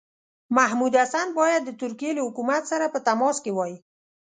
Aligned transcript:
محمودالحسن 0.57 1.27
باید 1.39 1.61
د 1.65 1.69
ترکیې 1.81 2.11
له 2.17 2.21
حکومت 2.27 2.63
سره 2.71 2.85
په 2.93 2.99
تماس 3.07 3.35
کې 3.43 3.51
وای. 3.57 3.73